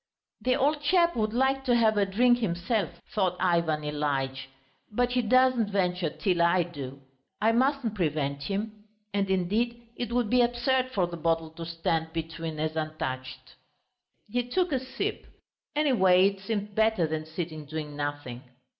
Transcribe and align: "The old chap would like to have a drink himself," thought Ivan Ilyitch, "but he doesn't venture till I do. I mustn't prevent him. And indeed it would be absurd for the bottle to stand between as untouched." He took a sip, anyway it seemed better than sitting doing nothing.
"The 0.41 0.55
old 0.55 0.81
chap 0.81 1.15
would 1.15 1.31
like 1.31 1.63
to 1.65 1.75
have 1.75 1.95
a 1.95 2.07
drink 2.07 2.39
himself," 2.39 2.89
thought 3.13 3.37
Ivan 3.39 3.83
Ilyitch, 3.83 4.47
"but 4.91 5.11
he 5.11 5.21
doesn't 5.21 5.69
venture 5.71 6.09
till 6.09 6.41
I 6.41 6.63
do. 6.63 6.99
I 7.39 7.51
mustn't 7.51 7.93
prevent 7.93 8.41
him. 8.41 8.85
And 9.13 9.29
indeed 9.29 9.79
it 9.95 10.11
would 10.11 10.27
be 10.27 10.41
absurd 10.41 10.89
for 10.89 11.05
the 11.05 11.17
bottle 11.17 11.51
to 11.51 11.67
stand 11.67 12.13
between 12.13 12.59
as 12.59 12.75
untouched." 12.75 13.53
He 14.27 14.41
took 14.43 14.71
a 14.71 14.79
sip, 14.79 15.27
anyway 15.75 16.29
it 16.29 16.39
seemed 16.39 16.73
better 16.73 17.05
than 17.05 17.27
sitting 17.27 17.65
doing 17.65 17.95
nothing. 17.95 18.41